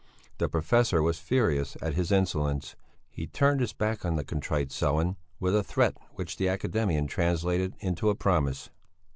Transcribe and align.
The 0.39 0.49
professor 0.49 0.99
was 1.03 1.19
furious 1.19 1.77
at 1.79 1.93
this 1.95 2.11
insolence; 2.11 2.75
he 3.11 3.27
turned 3.27 3.59
his 3.61 3.71
back 3.71 4.03
on 4.03 4.15
the 4.15 4.23
contrite 4.23 4.69
Sellén 4.69 5.15
with 5.39 5.55
a 5.55 5.61
threat 5.61 5.95
which 6.15 6.37
the 6.37 6.49
academician 6.49 7.05
translated 7.05 7.75
into 7.79 8.09
a 8.09 8.15
promise. 8.15 8.71